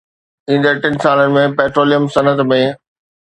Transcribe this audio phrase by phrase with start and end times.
[0.51, 2.61] ايندڙ ٽن سالن ۾ پيٽروليم صنعت ۾